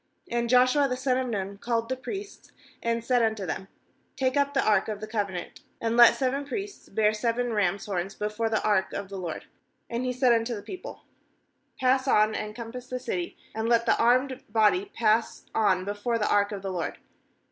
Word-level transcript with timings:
3 0.31 0.41
6And 0.45 0.49
Joshua 0.49 0.87
the 0.87 0.97
son 0.97 1.15
of 1.19 1.27
Nun 1.27 1.59
called 1.59 1.87
the 1.87 1.95
priests, 1.95 2.51
and 2.81 3.03
said 3.05 3.21
unto 3.21 3.45
them: 3.45 3.67
'Take 4.15 4.35
up 4.35 4.55
the 4.55 4.67
ark 4.67 4.87
of 4.87 4.99
the 4.99 5.05
covenant, 5.05 5.61
and 5.79 5.95
let 5.95 6.15
seven 6.15 6.43
priests 6.43 6.89
bear 6.89 7.13
seven 7.13 7.53
rains' 7.53 7.85
horns 7.85 8.15
before 8.15 8.49
the 8.49 8.63
ark 8.63 8.93
of 8.93 9.09
the 9.09 9.17
I 9.19 9.21
LORD.' 9.21 9.45
7And 9.91 10.05
he 10.05 10.11
said 10.11 10.33
unto 10.33 10.55
the 10.55 10.63
people: 10.63 11.03
'Pass 11.79 12.07
on, 12.07 12.33
and 12.33 12.55
compass 12.55 12.87
the 12.87 12.97
city, 12.97 13.37
and 13.53 13.69
let 13.69 13.85
the 13.85 13.95
armed 13.99 14.43
body 14.49 14.85
pass 14.85 15.45
on 15.53 15.85
before 15.85 16.17
the 16.17 16.31
ark 16.31 16.51
of 16.51 16.63
the 16.63 16.71
LORD.' 16.71 16.97